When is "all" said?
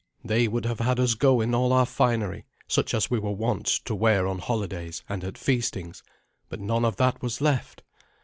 1.53-1.71